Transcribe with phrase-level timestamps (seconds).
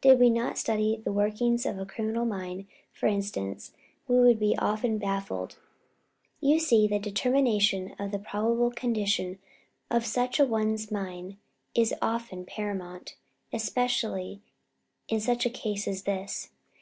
[0.00, 3.72] Did we not study the workings of a criminal's mind, for instance,
[4.06, 5.58] we would often be baffled.
[6.40, 9.38] You see, the determination of the probable condition
[9.90, 11.36] of such a one's mind
[11.74, 13.16] is often paramount,
[13.52, 14.40] especially
[15.06, 16.48] in such a case as this.